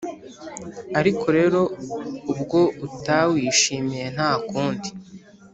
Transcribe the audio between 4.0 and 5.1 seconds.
ntakundi,